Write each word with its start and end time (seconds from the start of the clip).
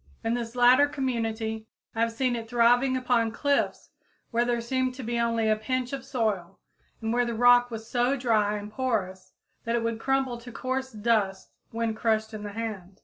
In 0.23 0.33
this 0.33 0.55
latter 0.55 0.87
community 0.87 1.67
I 1.93 1.99
have 1.99 2.11
seen 2.11 2.35
it 2.35 2.49
thriving 2.49 2.97
upon 2.97 3.31
cliffs 3.31 3.91
where 4.31 4.43
there 4.45 4.59
seemed 4.59 4.95
to 4.95 5.03
be 5.03 5.19
only 5.19 5.47
a 5.47 5.55
pinch 5.55 5.93
of 5.93 6.03
soil, 6.03 6.59
and 7.03 7.13
where 7.13 7.23
the 7.23 7.35
rock 7.35 7.69
was 7.69 7.87
so 7.87 8.17
dry 8.17 8.55
and 8.57 8.71
porous 8.71 9.33
that 9.63 9.75
it 9.75 9.83
would 9.83 9.99
crumble 9.99 10.39
to 10.39 10.51
coarse 10.51 10.91
dust 10.91 11.51
when 11.69 11.93
crushed 11.93 12.33
in 12.33 12.41
the 12.41 12.53
hand. 12.53 12.99